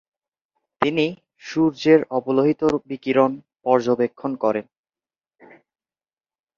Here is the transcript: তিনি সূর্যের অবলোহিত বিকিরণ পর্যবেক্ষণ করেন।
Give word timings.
তিনি 0.81 1.05
সূর্যের 1.43 1.99
অবলোহিত 2.17 2.61
বিকিরণ 2.89 3.31
পর্যবেক্ষণ 3.65 4.31
করেন। 4.43 4.65